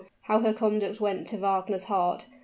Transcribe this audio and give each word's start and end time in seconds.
how 0.23 0.39
her 0.39 0.51
conduct 0.51 0.99
went 0.99 1.27
to 1.27 1.37
Wagner's 1.37 1.83
heart! 1.83 2.25